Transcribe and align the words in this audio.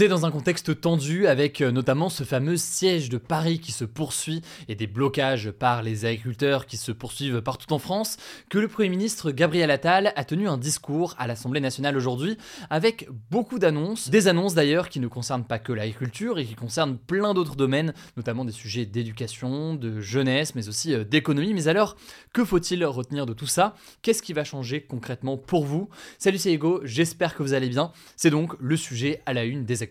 C'est 0.00 0.08
dans 0.08 0.24
un 0.24 0.30
contexte 0.30 0.80
tendu 0.80 1.26
avec 1.26 1.60
euh, 1.60 1.70
notamment 1.70 2.08
ce 2.08 2.24
fameux 2.24 2.56
siège 2.56 3.10
de 3.10 3.18
Paris 3.18 3.60
qui 3.60 3.70
se 3.70 3.84
poursuit 3.84 4.40
et 4.66 4.74
des 4.74 4.86
blocages 4.86 5.50
par 5.50 5.82
les 5.82 6.06
agriculteurs 6.06 6.64
qui 6.64 6.78
se 6.78 6.90
poursuivent 6.90 7.42
partout 7.42 7.70
en 7.74 7.78
France 7.78 8.16
que 8.48 8.58
le 8.58 8.66
Premier 8.66 8.88
ministre 8.88 9.30
Gabriel 9.30 9.70
Attal 9.70 10.14
a 10.16 10.24
tenu 10.24 10.48
un 10.48 10.56
discours 10.56 11.14
à 11.18 11.26
l'Assemblée 11.26 11.60
nationale 11.60 11.98
aujourd'hui 11.98 12.38
avec 12.70 13.10
beaucoup 13.30 13.58
d'annonces, 13.58 14.08
des 14.08 14.26
annonces 14.26 14.54
d'ailleurs 14.54 14.88
qui 14.88 15.00
ne 15.00 15.06
concernent 15.06 15.44
pas 15.44 15.58
que 15.58 15.74
l'agriculture 15.74 16.38
et 16.38 16.46
qui 16.46 16.54
concernent 16.54 16.96
plein 16.96 17.34
d'autres 17.34 17.56
domaines, 17.56 17.92
notamment 18.16 18.46
des 18.46 18.52
sujets 18.52 18.86
d'éducation, 18.86 19.74
de 19.74 20.00
jeunesse, 20.00 20.54
mais 20.54 20.70
aussi 20.70 20.94
euh, 20.94 21.04
d'économie. 21.04 21.52
Mais 21.52 21.68
alors, 21.68 21.94
que 22.32 22.42
faut-il 22.42 22.82
retenir 22.86 23.26
de 23.26 23.34
tout 23.34 23.46
ça? 23.46 23.74
Qu'est-ce 24.00 24.22
qui 24.22 24.32
va 24.32 24.44
changer 24.44 24.80
concrètement 24.80 25.36
pour 25.36 25.66
vous? 25.66 25.90
Salut 26.18 26.38
c'est 26.38 26.54
Hugo, 26.54 26.80
j'espère 26.84 27.34
que 27.34 27.42
vous 27.42 27.52
allez 27.52 27.68
bien. 27.68 27.92
C'est 28.16 28.30
donc 28.30 28.54
le 28.58 28.78
sujet 28.78 29.20
à 29.26 29.34
la 29.34 29.44
une 29.44 29.66
des 29.66 29.82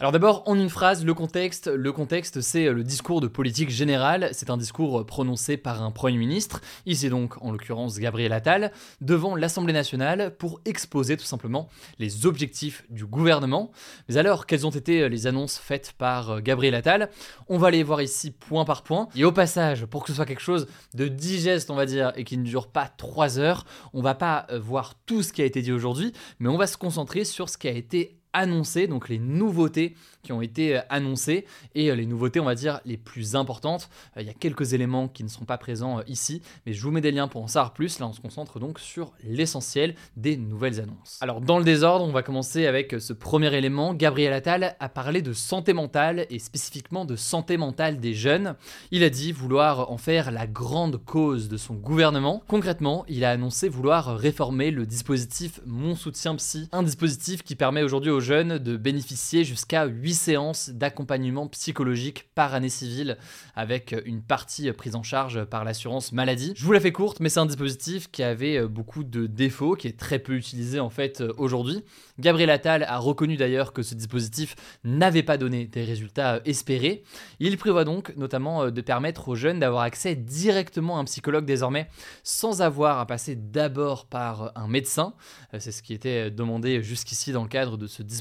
Alors 0.00 0.12
d'abord, 0.12 0.42
en 0.46 0.58
une 0.58 0.68
phrase, 0.68 1.04
le 1.04 1.14
contexte. 1.14 1.68
Le 1.68 1.92
contexte, 1.92 2.40
c'est 2.40 2.70
le 2.70 2.84
discours 2.84 3.20
de 3.20 3.26
politique 3.26 3.70
générale. 3.70 4.28
C'est 4.32 4.50
un 4.50 4.56
discours 4.56 5.04
prononcé 5.06 5.56
par 5.56 5.82
un 5.82 5.90
Premier 5.90 6.18
ministre, 6.18 6.60
ici 6.86 7.08
donc 7.08 7.42
en 7.42 7.52
l'occurrence 7.52 7.98
Gabriel 7.98 8.32
Attal, 8.32 8.72
devant 9.00 9.36
l'Assemblée 9.36 9.72
nationale 9.72 10.34
pour 10.36 10.60
exposer 10.64 11.16
tout 11.16 11.24
simplement 11.24 11.68
les 11.98 12.26
objectifs 12.26 12.84
du 12.90 13.06
gouvernement. 13.06 13.70
Mais 14.08 14.16
alors, 14.16 14.46
quelles 14.46 14.66
ont 14.66 14.70
été 14.70 15.08
les 15.08 15.26
annonces 15.26 15.58
faites 15.58 15.92
par 15.96 16.42
Gabriel 16.42 16.74
Attal? 16.74 17.10
On 17.48 17.58
va 17.58 17.70
les 17.70 17.82
voir 17.82 18.02
ici 18.02 18.30
point 18.30 18.64
par 18.64 18.82
point. 18.82 19.08
Et 19.14 19.24
au 19.24 19.32
passage, 19.32 19.86
pour 19.86 20.02
que 20.02 20.10
ce 20.10 20.14
soit 20.14 20.26
quelque 20.26 20.40
chose 20.40 20.66
de 20.94 21.08
digeste, 21.08 21.70
on 21.70 21.74
va 21.74 21.86
dire, 21.86 22.12
et 22.16 22.24
qui 22.24 22.36
ne 22.36 22.44
dure 22.44 22.68
pas 22.68 22.88
trois 22.88 23.38
heures, 23.38 23.64
on 23.92 24.02
va 24.02 24.14
pas 24.14 24.46
voir 24.60 24.94
tout 25.06 25.22
ce 25.22 25.32
qui 25.32 25.42
a 25.42 25.44
été 25.44 25.62
dit 25.62 25.72
aujourd'hui, 25.72 26.12
mais 26.38 26.48
on 26.48 26.56
va 26.56 26.66
se 26.66 26.76
concentrer 26.76 27.24
sur 27.24 27.48
ce 27.48 27.58
qui 27.58 27.68
a 27.68 27.72
été 27.72 28.18
annoncé, 28.34 28.86
donc 28.86 29.08
les 29.08 29.18
nouveautés 29.18 29.94
qui 30.22 30.32
ont 30.32 30.42
été 30.42 30.76
euh, 30.76 30.80
annoncées 30.88 31.44
et 31.74 31.90
euh, 31.90 31.94
les 31.94 32.06
nouveautés, 32.06 32.40
on 32.40 32.44
va 32.44 32.54
dire, 32.54 32.80
les 32.84 32.96
plus 32.96 33.36
importantes. 33.36 33.88
Euh, 34.16 34.22
il 34.22 34.26
y 34.26 34.30
a 34.30 34.34
quelques 34.34 34.72
éléments 34.72 35.06
qui 35.06 35.22
ne 35.22 35.28
sont 35.28 35.44
pas 35.44 35.58
présents 35.58 36.00
ici, 36.08 36.42
mais 36.66 36.72
je 36.72 36.82
vous 36.82 36.90
mets 36.90 37.00
des 37.00 37.12
liens 37.12 37.28
pour 37.28 37.42
en 37.42 37.46
savoir 37.46 37.72
plus. 37.72 38.00
Là, 38.00 38.08
on 38.08 38.12
se 38.12 38.20
concentre 38.20 38.58
donc 38.58 38.80
sur 38.80 39.12
l'essentiel 39.22 39.94
des 40.16 40.36
nouvelles 40.36 40.80
annonces. 40.80 41.18
Alors, 41.20 41.40
dans 41.40 41.58
le 41.58 41.64
désordre, 41.64 42.04
on 42.04 42.12
va 42.12 42.22
commencer 42.22 42.66
avec 42.66 42.96
ce 42.98 43.12
premier 43.12 43.54
élément. 43.54 43.94
Gabriel 43.94 44.32
Attal 44.32 44.76
a 44.80 44.88
parlé 44.88 45.22
de 45.22 45.32
santé 45.32 45.72
mentale 45.72 46.26
et 46.30 46.38
spécifiquement 46.38 47.04
de 47.04 47.16
santé 47.16 47.56
mentale 47.56 48.00
des 48.00 48.14
jeunes. 48.14 48.56
Il 48.90 49.04
a 49.04 49.10
dit 49.10 49.30
vouloir 49.32 49.90
en 49.92 49.98
faire 49.98 50.30
la 50.30 50.46
grande 50.46 51.04
cause 51.04 51.48
de 51.48 51.56
son 51.56 51.74
gouvernement. 51.74 52.42
Concrètement, 52.48 53.04
il 53.08 53.24
a 53.24 53.30
annoncé 53.30 53.68
vouloir 53.68 54.16
réformer 54.16 54.70
le 54.70 54.86
dispositif 54.86 55.60
Mon 55.66 55.94
soutien 55.94 56.34
psy, 56.36 56.68
un 56.72 56.82
dispositif 56.82 57.42
qui 57.42 57.54
permet 57.54 57.82
aujourd'hui 57.82 58.10
aux 58.10 58.20
jeunes 58.24 58.58
de 58.58 58.76
bénéficier 58.76 59.44
jusqu'à 59.44 59.84
8 59.84 60.14
séances 60.14 60.70
d'accompagnement 60.70 61.46
psychologique 61.46 62.28
par 62.34 62.54
année 62.54 62.68
civile 62.68 63.18
avec 63.54 63.94
une 64.04 64.22
partie 64.22 64.72
prise 64.72 64.96
en 64.96 65.04
charge 65.04 65.44
par 65.44 65.64
l'assurance 65.64 66.10
maladie. 66.12 66.52
Je 66.56 66.64
vous 66.64 66.72
la 66.72 66.80
fais 66.80 66.90
courte, 66.90 67.20
mais 67.20 67.28
c'est 67.28 67.38
un 67.38 67.46
dispositif 67.46 68.10
qui 68.10 68.22
avait 68.24 68.66
beaucoup 68.66 69.04
de 69.04 69.26
défauts, 69.26 69.76
qui 69.76 69.86
est 69.86 69.98
très 69.98 70.18
peu 70.18 70.34
utilisé 70.34 70.80
en 70.80 70.90
fait 70.90 71.22
aujourd'hui. 71.36 71.84
Gabriel 72.18 72.50
Attal 72.50 72.82
a 72.84 72.98
reconnu 72.98 73.36
d'ailleurs 73.36 73.72
que 73.72 73.82
ce 73.82 73.94
dispositif 73.94 74.56
n'avait 74.82 75.22
pas 75.22 75.36
donné 75.36 75.66
des 75.66 75.84
résultats 75.84 76.40
espérés. 76.44 77.04
Il 77.38 77.56
prévoit 77.58 77.84
donc 77.84 78.16
notamment 78.16 78.70
de 78.70 78.80
permettre 78.80 79.28
aux 79.28 79.34
jeunes 79.36 79.60
d'avoir 79.60 79.82
accès 79.82 80.16
directement 80.16 80.96
à 80.96 81.00
un 81.00 81.04
psychologue 81.04 81.44
désormais 81.44 81.88
sans 82.22 82.62
avoir 82.62 82.98
à 82.98 83.06
passer 83.06 83.36
d'abord 83.36 84.06
par 84.06 84.52
un 84.56 84.68
médecin. 84.68 85.14
C'est 85.58 85.72
ce 85.72 85.82
qui 85.82 85.92
était 85.92 86.30
demandé 86.30 86.82
jusqu'ici 86.82 87.32
dans 87.32 87.42
le 87.42 87.48
cadre 87.48 87.76
de 87.76 87.86
ce 87.86 88.02
dispositif. 88.02 88.13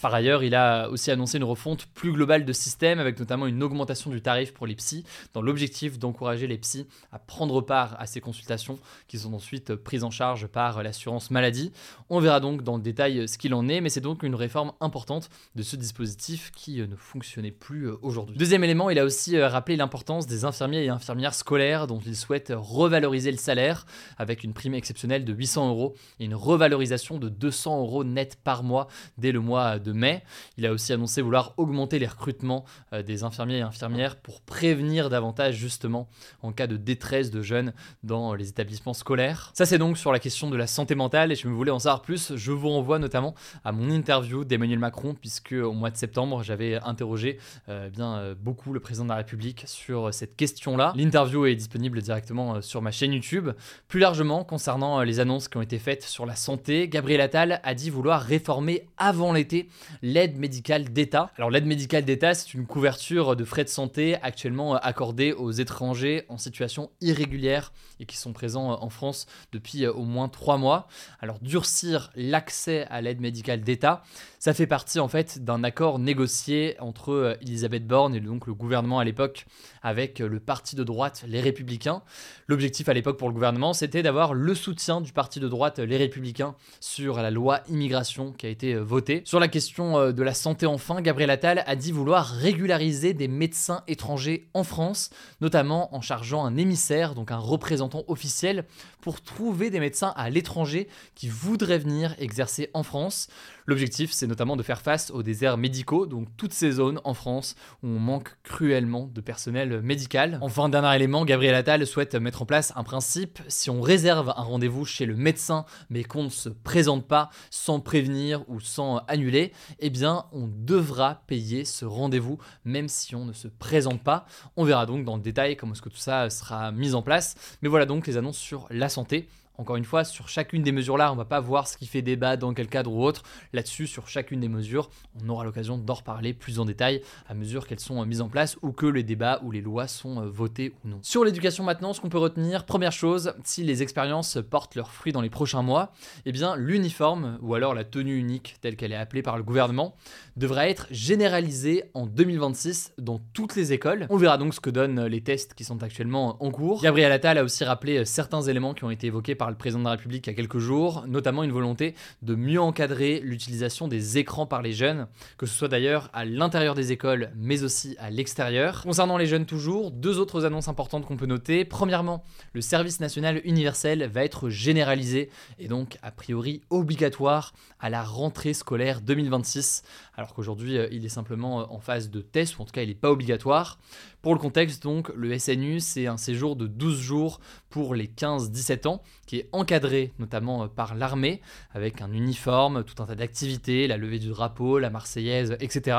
Par 0.00 0.14
ailleurs, 0.14 0.42
il 0.42 0.54
a 0.54 0.88
aussi 0.88 1.10
annoncé 1.10 1.38
une 1.38 1.44
refonte 1.44 1.86
plus 1.86 2.12
globale 2.12 2.44
de 2.44 2.52
système 2.52 2.98
avec 2.98 3.18
notamment 3.18 3.46
une 3.46 3.62
augmentation 3.62 4.10
du 4.10 4.20
tarif 4.20 4.52
pour 4.52 4.66
les 4.66 4.74
psys 4.74 5.04
dans 5.34 5.42
l'objectif 5.42 5.98
d'encourager 5.98 6.46
les 6.46 6.58
psys 6.58 6.86
à 7.12 7.18
prendre 7.18 7.60
part 7.60 7.96
à 7.98 8.06
ces 8.06 8.20
consultations 8.20 8.78
qui 9.08 9.18
sont 9.18 9.32
ensuite 9.32 9.74
prises 9.74 10.04
en 10.04 10.10
charge 10.10 10.46
par 10.46 10.82
l'assurance 10.82 11.30
maladie. 11.30 11.72
On 12.10 12.20
verra 12.20 12.40
donc 12.40 12.62
dans 12.62 12.76
le 12.76 12.82
détail 12.82 13.28
ce 13.28 13.38
qu'il 13.38 13.54
en 13.54 13.68
est, 13.68 13.80
mais 13.80 13.88
c'est 13.88 14.00
donc 14.00 14.22
une 14.22 14.34
réforme 14.34 14.72
importante 14.80 15.28
de 15.54 15.62
ce 15.62 15.76
dispositif 15.76 16.50
qui 16.54 16.80
ne 16.80 16.96
fonctionnait 16.96 17.50
plus 17.50 17.88
aujourd'hui. 18.02 18.36
Deuxième 18.36 18.64
élément, 18.64 18.90
il 18.90 18.98
a 18.98 19.04
aussi 19.04 19.40
rappelé 19.40 19.76
l'importance 19.76 20.26
des 20.26 20.44
infirmiers 20.44 20.84
et 20.84 20.88
infirmières 20.88 21.34
scolaires 21.34 21.86
dont 21.86 22.00
il 22.04 22.16
souhaite 22.16 22.52
revaloriser 22.54 23.30
le 23.30 23.36
salaire 23.36 23.86
avec 24.18 24.44
une 24.44 24.52
prime 24.52 24.74
exceptionnelle 24.74 25.24
de 25.24 25.32
800 25.32 25.68
euros 25.70 25.94
et 26.20 26.24
une 26.24 26.34
revalorisation 26.34 27.18
de 27.18 27.28
200 27.28 27.80
euros 27.80 28.04
net 28.04 28.38
par 28.42 28.62
mois 28.62 28.88
dès 29.18 29.31
le 29.32 29.40
mois 29.40 29.78
de 29.78 29.92
mai. 29.92 30.22
Il 30.56 30.66
a 30.66 30.72
aussi 30.72 30.92
annoncé 30.92 31.22
vouloir 31.22 31.54
augmenter 31.56 31.98
les 31.98 32.06
recrutements 32.06 32.64
des 32.92 33.24
infirmiers 33.24 33.58
et 33.58 33.62
infirmières 33.62 34.16
pour 34.16 34.40
prévenir 34.40 35.10
davantage 35.10 35.56
justement 35.56 36.08
en 36.42 36.52
cas 36.52 36.66
de 36.66 36.76
détresse 36.76 37.30
de 37.30 37.42
jeunes 37.42 37.72
dans 38.02 38.34
les 38.34 38.48
établissements 38.48 38.94
scolaires. 38.94 39.50
Ça 39.54 39.66
c'est 39.66 39.78
donc 39.78 39.98
sur 39.98 40.12
la 40.12 40.18
question 40.18 40.50
de 40.50 40.56
la 40.56 40.66
santé 40.66 40.94
mentale 40.94 41.32
et 41.32 41.36
si 41.36 41.44
vous 41.44 41.56
voulez 41.56 41.70
en 41.70 41.78
savoir 41.78 42.02
plus, 42.02 42.36
je 42.36 42.52
vous 42.52 42.68
renvoie 42.68 42.98
notamment 42.98 43.34
à 43.64 43.72
mon 43.72 43.90
interview 43.90 44.44
d'Emmanuel 44.44 44.78
Macron 44.78 45.14
puisque 45.14 45.52
au 45.52 45.72
mois 45.72 45.90
de 45.90 45.96
septembre 45.96 46.42
j'avais 46.42 46.78
interrogé 46.82 47.38
euh, 47.68 47.88
bien 47.88 48.16
euh, 48.16 48.34
beaucoup 48.38 48.72
le 48.72 48.80
président 48.80 49.04
de 49.04 49.10
la 49.10 49.16
République 49.16 49.64
sur 49.66 50.12
cette 50.12 50.36
question-là. 50.36 50.92
L'interview 50.96 51.46
est 51.46 51.54
disponible 51.54 52.02
directement 52.02 52.56
euh, 52.56 52.60
sur 52.60 52.82
ma 52.82 52.90
chaîne 52.90 53.12
YouTube. 53.12 53.50
Plus 53.88 54.00
largement 54.00 54.44
concernant 54.44 55.02
les 55.02 55.20
annonces 55.20 55.48
qui 55.48 55.56
ont 55.56 55.62
été 55.62 55.78
faites 55.78 56.02
sur 56.02 56.26
la 56.26 56.36
santé, 56.36 56.88
Gabriel 56.88 57.20
Attal 57.20 57.60
a 57.62 57.74
dit 57.74 57.90
vouloir 57.90 58.20
réformer 58.20 58.86
avant 58.96 59.21
l'été 59.30 59.68
l'aide 60.02 60.36
médicale 60.36 60.92
d'État. 60.92 61.30
Alors 61.36 61.50
l'aide 61.50 61.66
médicale 61.66 62.04
d'État, 62.04 62.34
c'est 62.34 62.54
une 62.54 62.66
couverture 62.66 63.36
de 63.36 63.44
frais 63.44 63.62
de 63.62 63.68
santé 63.68 64.16
actuellement 64.22 64.74
accordée 64.74 65.32
aux 65.32 65.52
étrangers 65.52 66.24
en 66.28 66.38
situation 66.38 66.90
irrégulière 67.00 67.72
et 68.00 68.06
qui 68.06 68.16
sont 68.16 68.32
présents 68.32 68.82
en 68.82 68.90
France 68.90 69.26
depuis 69.52 69.86
au 69.86 70.02
moins 70.02 70.28
trois 70.28 70.56
mois. 70.56 70.88
Alors 71.20 71.38
durcir 71.38 72.10
l'accès 72.16 72.86
à 72.90 73.00
l'aide 73.00 73.20
médicale 73.20 73.60
d'État, 73.60 74.02
ça 74.40 74.54
fait 74.54 74.66
partie 74.66 74.98
en 74.98 75.08
fait 75.08 75.44
d'un 75.44 75.62
accord 75.62 76.00
négocié 76.00 76.74
entre 76.80 77.38
Elisabeth 77.42 77.86
Borne 77.86 78.16
et 78.16 78.20
donc 78.20 78.48
le 78.48 78.54
gouvernement 78.54 78.98
à 78.98 79.04
l'époque 79.04 79.46
avec 79.82 80.20
le 80.20 80.40
parti 80.40 80.76
de 80.76 80.84
droite 80.84 81.24
Les 81.26 81.40
Républicains. 81.40 82.02
L'objectif 82.46 82.88
à 82.88 82.94
l'époque 82.94 83.18
pour 83.18 83.28
le 83.28 83.34
gouvernement, 83.34 83.72
c'était 83.72 84.02
d'avoir 84.02 84.34
le 84.34 84.54
soutien 84.54 85.00
du 85.00 85.12
parti 85.12 85.40
de 85.40 85.48
droite 85.48 85.78
Les 85.78 85.96
Républicains 85.96 86.54
sur 86.80 87.16
la 87.16 87.30
loi 87.30 87.60
immigration 87.68 88.32
qui 88.32 88.46
a 88.46 88.48
été 88.48 88.74
votée. 88.74 89.22
Sur 89.24 89.40
la 89.40 89.48
question 89.48 90.12
de 90.12 90.22
la 90.22 90.34
santé 90.34 90.66
enfin, 90.66 91.00
Gabriel 91.00 91.30
Attal 91.30 91.64
a 91.66 91.76
dit 91.76 91.92
vouloir 91.92 92.26
régulariser 92.28 93.14
des 93.14 93.28
médecins 93.28 93.82
étrangers 93.88 94.48
en 94.54 94.64
France, 94.64 95.10
notamment 95.40 95.94
en 95.94 96.00
chargeant 96.00 96.44
un 96.44 96.56
émissaire, 96.56 97.14
donc 97.14 97.30
un 97.30 97.38
représentant 97.38 98.04
officiel, 98.08 98.64
pour 99.00 99.20
trouver 99.20 99.70
des 99.70 99.80
médecins 99.80 100.12
à 100.16 100.30
l'étranger 100.30 100.88
qui 101.14 101.28
voudraient 101.28 101.78
venir 101.78 102.14
exercer 102.18 102.70
en 102.72 102.82
France. 102.82 103.28
L'objectif, 103.66 104.12
c'est 104.12 104.26
notamment 104.26 104.56
de 104.56 104.62
faire 104.62 104.80
face 104.80 105.10
aux 105.10 105.22
déserts 105.22 105.56
médicaux, 105.56 106.06
donc 106.06 106.28
toutes 106.36 106.52
ces 106.52 106.72
zones 106.72 107.00
en 107.04 107.14
France 107.14 107.54
où 107.82 107.88
on 107.88 107.98
manque 107.98 108.36
cruellement 108.42 109.10
de 109.12 109.20
personnel 109.20 109.71
médical. 109.80 110.38
Enfin, 110.40 110.68
dernier 110.68 110.94
élément, 110.96 111.24
Gabriel 111.24 111.54
Attal 111.54 111.86
souhaite 111.86 112.14
mettre 112.14 112.42
en 112.42 112.46
place 112.46 112.72
un 112.76 112.84
principe. 112.84 113.40
Si 113.48 113.70
on 113.70 113.80
réserve 113.80 114.32
un 114.36 114.42
rendez-vous 114.42 114.84
chez 114.84 115.06
le 115.06 115.16
médecin, 115.16 115.64
mais 115.90 116.04
qu'on 116.04 116.24
ne 116.24 116.28
se 116.28 116.48
présente 116.48 117.06
pas 117.06 117.30
sans 117.50 117.80
prévenir 117.80 118.44
ou 118.48 118.60
sans 118.60 118.98
annuler, 119.08 119.52
eh 119.78 119.90
bien, 119.90 120.26
on 120.32 120.48
devra 120.48 121.22
payer 121.26 121.64
ce 121.64 121.84
rendez-vous, 121.84 122.38
même 122.64 122.88
si 122.88 123.14
on 123.14 123.24
ne 123.24 123.32
se 123.32 123.48
présente 123.48 124.02
pas. 124.02 124.26
On 124.56 124.64
verra 124.64 124.86
donc 124.86 125.04
dans 125.04 125.16
le 125.16 125.22
détail 125.22 125.56
comment 125.56 125.72
est-ce 125.72 125.82
que 125.82 125.88
tout 125.88 125.96
ça 125.96 126.30
sera 126.30 126.72
mis 126.72 126.94
en 126.94 127.02
place. 127.02 127.34
Mais 127.62 127.68
voilà 127.68 127.86
donc 127.86 128.06
les 128.06 128.16
annonces 128.16 128.38
sur 128.38 128.66
la 128.70 128.88
santé. 128.88 129.28
Encore 129.58 129.76
une 129.76 129.84
fois, 129.84 130.04
sur 130.04 130.28
chacune 130.28 130.62
des 130.62 130.72
mesures-là, 130.72 131.12
on 131.12 131.16
va 131.16 131.24
pas 131.24 131.40
voir 131.40 131.68
ce 131.68 131.76
qui 131.76 131.86
fait 131.86 132.02
débat 132.02 132.36
dans 132.36 132.54
quel 132.54 132.68
cadre 132.68 132.92
ou 132.92 133.04
autre. 133.04 133.22
Là-dessus, 133.52 133.86
sur 133.86 134.08
chacune 134.08 134.40
des 134.40 134.48
mesures, 134.48 134.90
on 135.22 135.28
aura 135.28 135.44
l'occasion 135.44 135.78
d'en 135.78 135.94
reparler 135.94 136.32
plus 136.32 136.58
en 136.58 136.64
détail 136.64 137.02
à 137.28 137.34
mesure 137.34 137.66
qu'elles 137.66 137.80
sont 137.80 138.00
euh, 138.00 138.04
mises 138.04 138.20
en 138.20 138.28
place 138.28 138.56
ou 138.62 138.72
que 138.72 138.86
les 138.86 139.02
débats 139.02 139.40
ou 139.42 139.50
les 139.50 139.60
lois 139.60 139.86
sont 139.88 140.22
euh, 140.22 140.26
votées 140.26 140.72
ou 140.84 140.88
non. 140.88 140.98
Sur 141.02 141.24
l'éducation 141.24 141.64
maintenant, 141.64 141.92
ce 141.92 142.00
qu'on 142.00 142.08
peut 142.08 142.18
retenir, 142.18 142.64
première 142.64 142.92
chose, 142.92 143.34
si 143.44 143.62
les 143.62 143.82
expériences 143.82 144.38
portent 144.50 144.74
leurs 144.74 144.90
fruits 144.90 145.12
dans 145.12 145.20
les 145.20 145.30
prochains 145.30 145.62
mois, 145.62 145.92
eh 146.24 146.32
bien 146.32 146.56
l'uniforme 146.56 147.38
ou 147.42 147.54
alors 147.54 147.74
la 147.74 147.84
tenue 147.84 148.16
unique 148.16 148.56
telle 148.60 148.76
qu'elle 148.76 148.92
est 148.92 148.96
appelée 148.96 149.22
par 149.22 149.36
le 149.36 149.42
gouvernement 149.42 149.94
devra 150.36 150.68
être 150.68 150.86
généralisée 150.90 151.84
en 151.94 152.06
2026 152.06 152.94
dans 152.98 153.20
toutes 153.32 153.56
les 153.56 153.72
écoles. 153.72 154.06
On 154.10 154.16
verra 154.16 154.38
donc 154.38 154.54
ce 154.54 154.60
que 154.60 154.70
donnent 154.70 155.04
les 155.06 155.22
tests 155.22 155.54
qui 155.54 155.64
sont 155.64 155.82
actuellement 155.82 156.42
en 156.42 156.50
cours. 156.50 156.82
Gabriel 156.82 157.12
Attal 157.12 157.38
a 157.38 157.44
aussi 157.44 157.64
rappelé 157.64 157.98
euh, 157.98 158.04
certains 158.04 158.42
éléments 158.42 158.74
qui 158.74 158.84
ont 158.84 158.90
été 158.90 159.08
évoqués 159.08 159.34
par 159.34 159.41
le 159.50 159.56
président 159.56 159.80
de 159.80 159.84
la 159.84 159.92
République 159.92 160.26
il 160.26 160.30
y 160.30 160.32
a 160.32 160.36
quelques 160.36 160.58
jours, 160.58 161.04
notamment 161.06 161.42
une 161.42 161.52
volonté 161.52 161.94
de 162.22 162.34
mieux 162.34 162.60
encadrer 162.60 163.20
l'utilisation 163.20 163.88
des 163.88 164.18
écrans 164.18 164.46
par 164.46 164.62
les 164.62 164.72
jeunes, 164.72 165.06
que 165.38 165.46
ce 165.46 165.54
soit 165.54 165.68
d'ailleurs 165.68 166.10
à 166.12 166.24
l'intérieur 166.24 166.74
des 166.74 166.92
écoles, 166.92 167.30
mais 167.36 167.62
aussi 167.62 167.96
à 167.98 168.10
l'extérieur. 168.10 168.82
Concernant 168.82 169.16
les 169.16 169.26
jeunes 169.26 169.46
toujours, 169.46 169.90
deux 169.90 170.18
autres 170.18 170.44
annonces 170.44 170.68
importantes 170.68 171.06
qu'on 171.06 171.16
peut 171.16 171.26
noter. 171.26 171.64
Premièrement, 171.64 172.24
le 172.52 172.60
service 172.60 173.00
national 173.00 173.40
universel 173.44 174.08
va 174.12 174.24
être 174.24 174.48
généralisé 174.48 175.30
et 175.58 175.68
donc 175.68 175.98
a 176.02 176.10
priori 176.10 176.62
obligatoire 176.70 177.52
à 177.80 177.90
la 177.90 178.02
rentrée 178.02 178.54
scolaire 178.54 179.00
2026, 179.00 179.82
alors 180.16 180.34
qu'aujourd'hui 180.34 180.78
euh, 180.78 180.88
il 180.92 181.04
est 181.04 181.10
simplement 181.10 181.60
euh, 181.60 181.64
en 181.68 181.80
phase 181.80 182.10
de 182.10 182.20
test, 182.20 182.58
ou 182.58 182.62
en 182.62 182.64
tout 182.64 182.72
cas 182.72 182.82
il 182.82 182.88
n'est 182.88 182.94
pas 182.94 183.10
obligatoire. 183.10 183.78
Pour 184.22 184.34
le 184.34 184.38
contexte, 184.38 184.84
donc, 184.84 185.10
le 185.16 185.36
SNU, 185.36 185.80
c'est 185.80 186.06
un 186.06 186.16
séjour 186.16 186.54
de 186.54 186.68
12 186.68 187.00
jours 187.00 187.40
pour 187.70 187.96
les 187.96 188.06
15-17 188.06 188.86
ans, 188.86 189.02
qui 189.26 189.38
est 189.38 189.48
encadré 189.50 190.12
notamment 190.20 190.62
euh, 190.62 190.66
par 190.68 190.94
l'armée, 190.94 191.40
avec 191.74 192.00
un 192.02 192.12
uniforme, 192.12 192.84
tout 192.84 193.02
un 193.02 193.06
tas 193.06 193.16
d'activités, 193.16 193.88
la 193.88 193.96
levée 193.96 194.20
du 194.20 194.28
drapeau, 194.28 194.78
la 194.78 194.90
Marseillaise, 194.90 195.56
etc. 195.58 195.98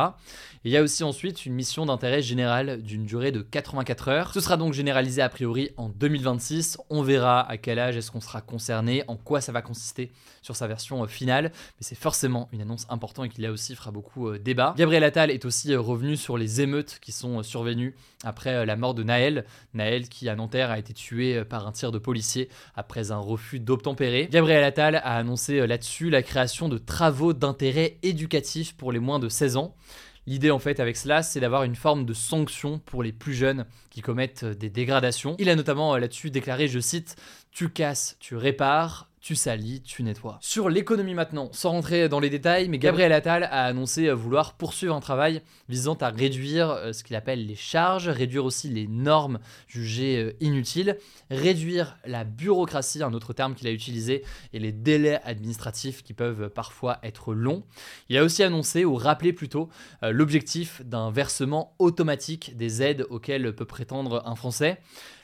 il 0.63 0.71
y 0.71 0.77
a 0.77 0.83
aussi 0.83 1.03
ensuite 1.03 1.45
une 1.45 1.53
mission 1.53 1.85
d'intérêt 1.85 2.21
général 2.21 2.81
d'une 2.81 3.05
durée 3.05 3.33
de 3.33 3.41
84 3.41 4.07
heures. 4.07 4.33
Ce 4.33 4.39
sera 4.39 4.55
donc 4.55 4.71
généralisé 4.71 5.21
a 5.21 5.27
priori 5.27 5.71
en 5.75 5.89
2026. 5.89 6.77
On 6.89 7.01
verra 7.01 7.41
à 7.41 7.57
quel 7.57 7.77
âge 7.77 7.97
est-ce 7.97 8.09
qu'on 8.09 8.21
sera 8.21 8.39
concerné, 8.39 9.03
en 9.09 9.17
quoi 9.17 9.41
ça 9.41 9.51
va 9.51 9.61
consister 9.61 10.13
sur 10.41 10.55
sa 10.55 10.67
version 10.67 11.03
euh, 11.03 11.07
finale, 11.07 11.45
mais 11.45 11.81
c'est 11.81 11.95
forcément 11.95 12.47
une 12.53 12.61
annonce 12.61 12.85
importante 12.89 13.25
et 13.25 13.29
qui 13.29 13.41
là 13.41 13.51
aussi 13.51 13.75
fera 13.75 13.91
beaucoup 13.91 14.29
euh, 14.29 14.39
débat. 14.39 14.75
Gabriel 14.77 15.03
Attal 15.03 15.29
est 15.29 15.43
aussi 15.43 15.75
revenu 15.75 16.15
sur 16.15 16.37
les 16.37 16.61
émeutes 16.61 16.99
qui 17.01 17.11
sont 17.11 17.43
survenues 17.43 17.95
après 18.23 18.53
euh, 18.53 18.65
la 18.65 18.75
mort 18.75 18.93
de 18.93 19.03
Naël. 19.03 19.45
Naël 19.73 20.09
qui 20.09 20.29
à 20.29 20.35
Nanterre 20.35 20.71
a 20.71 20.79
été 20.79 20.93
tué 20.93 21.37
euh, 21.37 21.45
par 21.45 21.67
un 21.67 21.71
tir 21.71 21.91
de 21.91 21.99
policier 21.99 22.49
après 22.75 23.11
un 23.11 23.17
refus 23.17 23.59
d'obtempérer. 23.59 24.27
Gabriel 24.31 24.63
Attal 24.63 24.95
a 24.95 25.17
annoncé 25.17 25.59
euh, 25.59 25.67
là-dessus 25.67 26.09
la 26.09 26.23
création 26.23 26.69
de 26.69 26.77
travaux 26.77 27.33
d'intérêt 27.33 27.97
éducatif 28.03 28.75
pour 28.75 28.91
les 28.91 28.99
moins 28.99 29.19
de 29.19 29.29
16 29.29 29.57
ans. 29.57 29.75
L'idée 30.25 30.51
en 30.51 30.59
fait 30.59 30.79
avec 30.79 30.95
cela, 30.95 31.21
c'est 31.21 31.41
d'avoir 31.41 31.63
une 31.63 31.75
forme 31.75 32.05
de 32.05 32.13
sanction 32.13 32.79
pour 32.79 33.03
les 33.03 33.11
plus 33.11 33.33
jeunes 33.33 33.65
qui 33.89 34.01
commettent 34.01 34.45
des 34.45 34.69
dégradations. 34.69 35.35
Il 35.37 35.49
a 35.49 35.55
notamment 35.55 35.97
là-dessus 35.97 36.31
déclaré, 36.31 36.69
je 36.69 36.79
cite, 36.79 37.17
Tu 37.53 37.69
casses, 37.69 38.17
tu 38.19 38.35
répares, 38.35 39.11
tu 39.23 39.35
salis, 39.35 39.81
tu 39.83 40.01
nettoies. 40.01 40.37
Sur 40.41 40.69
l'économie 40.69 41.13
maintenant, 41.13 41.49
sans 41.53 41.69
rentrer 41.69 42.09
dans 42.09 42.19
les 42.19 42.29
détails, 42.31 42.67
mais 42.67 42.79
Gabriel 42.79 43.13
Attal 43.13 43.43
a 43.43 43.63
annoncé 43.63 44.11
vouloir 44.11 44.55
poursuivre 44.55 44.93
un 44.93 44.99
travail 44.99 45.41
visant 45.69 45.93
à 46.01 46.09
réduire 46.09 46.71
euh, 46.71 46.93
ce 46.93 47.03
qu'il 47.03 47.15
appelle 47.15 47.45
les 47.45 47.55
charges, 47.55 48.09
réduire 48.09 48.43
aussi 48.43 48.69
les 48.69 48.87
normes 48.87 49.37
jugées 49.67 50.17
euh, 50.17 50.33
inutiles, 50.41 50.97
réduire 51.29 51.95
la 52.05 52.25
bureaucratie, 52.25 53.01
un 53.01 53.13
autre 53.13 53.33
terme 53.33 53.53
qu'il 53.55 53.67
a 53.67 53.71
utilisé, 53.71 54.23
et 54.51 54.59
les 54.59 54.71
délais 54.71 55.21
administratifs 55.23 56.03
qui 56.03 56.13
peuvent 56.13 56.49
parfois 56.49 56.97
être 57.03 57.33
longs. 57.33 57.63
Il 58.09 58.17
a 58.17 58.23
aussi 58.23 58.43
annoncé, 58.43 58.83
ou 58.83 58.95
rappelé 58.95 59.31
plutôt, 59.31 59.69
euh, 60.01 60.11
l'objectif 60.11 60.81
d'un 60.83 61.11
versement 61.11 61.75
automatique 61.77 62.57
des 62.57 62.81
aides 62.81 63.05
auxquelles 63.09 63.55
peut 63.55 63.65
prétendre 63.65 64.23
un 64.25 64.35
Français. 64.35 64.81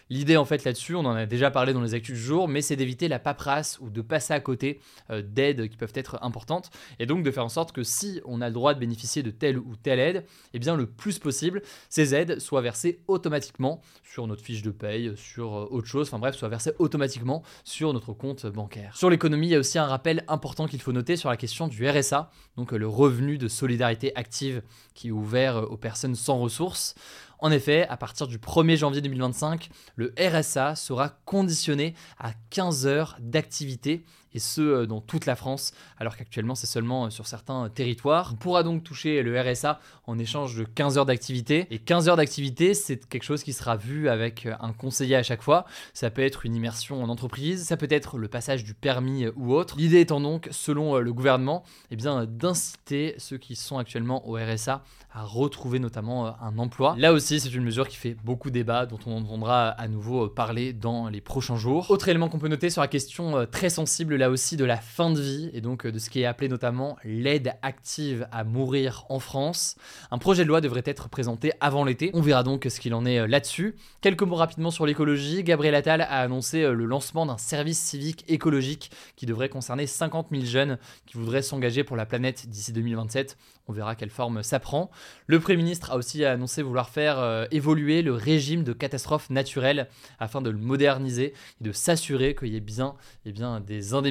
L'idée 0.10 0.38
en 0.38 0.46
fait 0.46 0.64
là-dessus, 0.64 0.96
on 0.96 1.06
en 1.06 1.16
a 1.16 1.26
déjà 1.26 1.52
parlé 1.52 1.72
dans 1.74 1.82
les 1.82 1.94
actus 1.94 2.16
du 2.16 2.22
jour, 2.22 2.48
mais 2.48 2.62
c'est 2.62 2.76
d'éviter 2.76 3.08
la 3.08 3.20
paperasse 3.20 3.78
ou 3.80 3.90
de 3.90 4.02
passer 4.02 4.34
à 4.34 4.40
côté 4.40 4.80
euh, 5.12 5.22
d'aides 5.22 5.70
qui 5.70 5.78
peuvent 5.78 5.94
être 5.94 6.18
importantes 6.22 6.72
et 6.98 7.06
donc 7.06 7.24
de 7.24 7.32
faire 7.32 7.46
en 7.46 7.50
sorte 7.50 7.72
que 7.72 7.84
si 7.84 8.20
on 8.26 8.42
a 8.42 8.48
le 8.48 8.54
droit 8.54 8.74
de 8.74 8.80
bénéficier 8.80 9.22
de 9.22 9.30
telle 9.30 9.60
ou 9.60 9.76
telle 9.76 10.00
aide, 10.00 10.26
eh 10.54 10.60
bien 10.60 10.76
le 10.76 10.88
plus 10.88 11.20
possible, 11.20 11.62
ces 11.90 12.16
aides 12.16 12.40
soient 12.40 12.62
versées 12.62 13.02
automatiquement 13.08 13.82
sur 14.04 14.26
notre 14.26 14.44
fiche 14.44 14.64
de 14.64 14.72
paye, 14.72 15.14
sur 15.16 15.56
euh, 15.56 15.68
autre 15.70 15.88
chose, 15.88 16.08
enfin 16.08 16.20
bref, 16.20 16.36
soient 16.36 16.50
versées 16.50 16.74
automatiquement 16.80 17.44
sur 17.64 17.94
notre 17.94 18.14
compte 18.14 18.48
bancaire. 18.48 18.96
Sur 18.98 19.10
l'économie, 19.12 19.48
il 19.48 19.52
y 19.52 19.56
a 19.56 19.60
aussi 19.60 19.78
un 19.78 19.86
rappel 19.86 20.24
important 20.28 20.68
qu'il 20.68 20.82
faut 20.82 20.92
noter 20.92 21.18
sur 21.18 21.30
la 21.30 21.38
question 21.38 21.68
du 21.68 21.88
RSA, 21.88 22.32
donc 22.58 22.72
le 22.72 22.88
revenu 22.88 23.38
de 23.38 23.48
solidarité 23.48 24.12
active 24.16 24.64
qui 24.96 25.10
est 25.10 25.12
ouvert 25.12 25.72
aux 25.72 25.78
personnes 25.78 26.16
sans 26.16 26.40
ressources. 26.40 26.96
En 27.40 27.52
effet, 27.52 27.88
à 27.88 27.96
partir 27.96 28.28
du 28.28 28.38
1er 28.38 28.76
janvier 28.76 29.02
2025, 29.02 29.70
le 29.96 30.14
RSA 30.20 30.76
sera 30.76 31.10
conditionné 31.26 31.96
à 32.20 32.32
15 32.50 32.86
heures 32.86 33.18
d'activité 33.20 34.04
et 34.34 34.40
ce 34.40 34.62
euh, 34.62 34.86
dans 34.86 35.02
toute 35.02 35.26
la 35.26 35.36
France, 35.36 35.74
alors 35.98 36.16
qu'actuellement 36.16 36.56
c'est 36.56 36.68
seulement 36.68 37.06
euh, 37.06 37.10
sur 37.10 37.28
certains 37.28 37.70
territoires. 37.70 38.32
On 38.34 38.36
pourra 38.36 38.64
donc 38.64 38.84
toucher 38.84 39.24
le 39.24 39.40
RSA 39.40 39.80
en 40.06 40.20
échange 40.20 40.56
de 40.56 40.64
15 40.64 40.98
heures 40.98 41.06
d'activité. 41.06 41.68
Et 41.72 41.80
15 41.80 42.10
heures 42.10 42.18
d'activité, 42.18 42.74
c'est 42.74 43.08
quelque 43.08 43.24
chose 43.24 43.44
qui 43.44 43.54
sera 43.54 43.76
vu 43.76 44.10
avec 44.10 44.46
euh, 44.46 44.56
un 44.60 44.74
conseiller 44.74 45.16
à 45.16 45.24
chaque 45.24 45.42
fois. 45.42 45.66
Ça 45.94 46.10
peut 46.10 46.22
être 46.24 46.46
une 46.46 46.56
immersion 46.56 47.04
en 47.04 47.10
entreprise, 47.10 47.64
ça 47.66 47.78
peut 47.78 47.88
être 47.90 48.18
le 48.18 48.28
passage 48.28 48.64
du 48.64 48.74
permis 48.74 49.28
ou 49.36 49.54
autre. 49.54 49.76
L'idée 49.78 50.00
étant 50.00 50.20
donc, 50.20 50.48
selon 50.52 50.98
le 50.98 51.14
gouvernement, 51.14 51.64
eh 51.92 51.96
d'inciter 51.96 53.16
ceux 53.18 53.38
qui 53.38 53.56
sont 53.56 53.78
actuellement 53.78 54.28
au 54.28 54.36
RSA 54.36 54.84
à 55.12 55.24
retrouver 55.24 55.80
notamment 55.80 56.36
un 56.42 56.58
emploi. 56.58 56.96
Là 56.98 57.14
aussi, 57.14 57.40
c'est 57.40 57.54
une 57.54 57.64
mesure 57.64 57.88
qui 57.88 57.98
fait 57.98 58.16
beaucoup 58.24 58.52
débat, 58.52 58.86
dont 58.86 59.00
on 59.06 59.18
entendra 59.18 59.70
à 59.70 59.88
nouveau 59.88 60.28
parler 60.28 60.72
dans 60.72 61.10
les 61.10 61.20
prochains 61.22 61.58
jours. 61.58 61.90
Autre 61.92 62.08
élément 62.10 62.30
qu'on 62.30 62.40
peut 62.40 62.48
noter 62.48 62.70
sur 62.70 62.82
la 62.82 62.88
question 62.88 63.46
très 63.52 63.70
sensible 63.70 64.19
là 64.20 64.30
aussi 64.30 64.58
de 64.58 64.66
la 64.66 64.78
fin 64.78 65.10
de 65.10 65.20
vie 65.20 65.50
et 65.54 65.62
donc 65.62 65.86
euh, 65.86 65.92
de 65.92 65.98
ce 65.98 66.10
qui 66.10 66.22
est 66.22 66.26
appelé 66.26 66.48
notamment 66.50 66.98
l'aide 67.04 67.54
active 67.64 68.28
à 68.32 68.44
mourir 68.44 69.06
en 69.10 69.20
France. 69.20 69.76
Un 70.12 70.20
projet 70.20 70.44
de 70.44 70.50
loi 70.50 70.62
devrait 70.62 70.84
être 70.86 71.10
présenté 71.10 71.52
avant 71.62 71.84
l'été. 71.84 72.12
On 72.14 72.22
verra 72.22 72.44
donc 72.44 72.68
ce 72.70 72.80
qu'il 72.80 72.94
en 72.94 73.06
est 73.06 73.20
euh, 73.20 73.28
là-dessus. 73.28 73.76
Quelques 74.02 74.22
mots 74.22 74.36
rapidement 74.36 74.70
sur 74.70 74.86
l'écologie. 74.86 75.44
Gabriel 75.44 75.74
Attal 75.74 76.02
a 76.02 76.20
annoncé 76.20 76.62
euh, 76.62 76.74
le 76.74 76.86
lancement 76.86 77.26
d'un 77.26 77.38
service 77.38 77.80
civique 77.80 78.26
écologique 78.28 78.92
qui 79.16 79.26
devrait 79.26 79.50
concerner 79.50 79.88
50 79.88 80.28
000 80.32 80.46
jeunes 80.46 80.78
qui 81.08 81.18
voudraient 81.18 81.42
s'engager 81.42 81.84
pour 81.84 81.96
la 81.96 82.06
planète 82.06 82.48
d'ici 82.48 82.74
2027. 82.74 83.38
On 83.68 83.72
verra 83.72 83.96
quelle 83.96 84.10
forme 84.10 84.44
ça 84.44 84.60
prend. 84.60 84.92
Le 85.28 85.40
Premier 85.40 85.58
ministre 85.58 85.92
a 85.92 85.96
aussi 85.96 86.26
annoncé 86.26 86.62
vouloir 86.64 86.90
faire 86.90 87.48
évoluer 87.52 88.02
le 88.02 88.14
régime 88.14 88.64
de 88.64 88.74
catastrophe 88.74 89.30
naturelle 89.30 89.88
afin 90.20 90.42
de 90.42 90.50
le 90.50 90.58
moderniser 90.58 91.34
et 91.62 91.64
de 91.64 91.72
s'assurer 91.72 92.34
qu'il 92.34 92.48
y 92.48 92.56
ait 92.56 92.62
bien, 92.62 92.96
et 93.26 93.30
eh 93.30 93.32
bien 93.32 93.60
des 93.60 93.94
indemnisations 93.94 94.09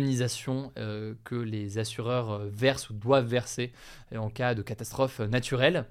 euh, 0.76 1.14
que 1.24 1.34
les 1.34 1.78
assureurs 1.78 2.30
euh, 2.30 2.48
versent 2.50 2.90
ou 2.90 2.94
doivent 2.94 3.26
verser 3.26 3.72
en 4.16 4.30
cas 4.30 4.54
de 4.54 4.62
catastrophe 4.62 5.20
naturelle. 5.20 5.84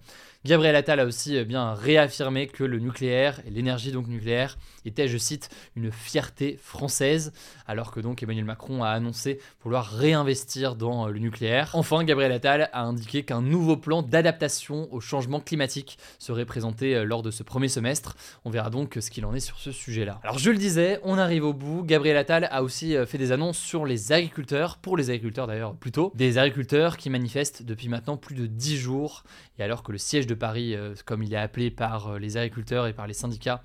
Gabriel 0.45 0.75
Attal 0.75 0.99
a 0.99 1.05
aussi 1.05 1.43
bien 1.43 1.73
réaffirmé 1.73 2.47
que 2.47 2.63
le 2.63 2.79
nucléaire 2.79 3.41
et 3.45 3.49
l'énergie 3.49 3.91
donc 3.91 4.07
nucléaire 4.07 4.57
étaient, 4.85 5.09
je 5.09 5.17
cite, 5.17 5.49
une 5.75 5.91
fierté 5.91 6.57
française, 6.61 7.33
alors 7.67 7.91
que 7.91 7.99
donc 7.99 8.23
Emmanuel 8.23 8.45
Macron 8.45 8.81
a 8.83 8.89
annoncé 8.89 9.39
vouloir 9.61 9.91
réinvestir 9.91 10.75
dans 10.75 11.07
le 11.07 11.19
nucléaire. 11.19 11.71
Enfin, 11.73 12.03
Gabriel 12.05 12.31
Attal 12.31 12.69
a 12.71 12.83
indiqué 12.83 13.23
qu'un 13.23 13.41
nouveau 13.41 13.75
plan 13.75 14.03
d'adaptation 14.03 14.87
au 14.93 15.01
changement 15.01 15.41
climatique 15.41 15.97
serait 16.17 16.45
présenté 16.45 17.03
lors 17.03 17.23
de 17.23 17.31
ce 17.31 17.43
premier 17.43 17.67
semestre. 17.67 18.15
On 18.45 18.49
verra 18.49 18.69
donc 18.69 18.97
ce 19.01 19.11
qu'il 19.11 19.25
en 19.25 19.33
est 19.33 19.41
sur 19.41 19.59
ce 19.59 19.73
sujet-là. 19.73 20.21
Alors 20.23 20.39
je 20.39 20.49
le 20.51 20.57
disais, 20.57 21.01
on 21.03 21.17
arrive 21.17 21.43
au 21.43 21.53
bout. 21.53 21.83
Gabriel 21.83 22.15
Attal 22.15 22.47
a 22.51 22.63
aussi 22.63 22.95
fait 23.05 23.17
des 23.17 23.33
annonces 23.33 23.57
sur 23.57 23.85
les 23.85 24.13
agriculteurs, 24.13 24.77
pour 24.77 24.95
les 24.95 25.09
agriculteurs 25.09 25.47
d'ailleurs 25.47 25.75
plutôt, 25.75 26.13
des 26.15 26.37
agriculteurs 26.37 26.95
qui 26.95 27.09
manifestent 27.09 27.63
depuis 27.63 27.89
maintenant 27.89 28.06
plus 28.15 28.35
de 28.35 28.45
10 28.45 28.77
jours, 28.77 29.23
et 29.59 29.63
alors 29.63 29.83
que 29.83 29.91
le 29.91 29.97
siège 29.97 30.27
de 30.27 30.35
Paris, 30.35 30.75
euh, 30.75 30.93
comme 31.05 31.23
il 31.23 31.33
est 31.33 31.37
appelé 31.37 31.71
par 31.71 32.07
euh, 32.07 32.19
les 32.19 32.37
agriculteurs 32.37 32.87
et 32.87 32.93
par 32.93 33.07
les 33.07 33.13
syndicats, 33.13 33.61